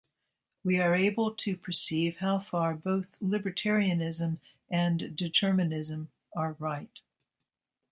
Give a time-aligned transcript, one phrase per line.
[0.63, 6.99] We are able to perceive how far both libertarianism and determinism are right.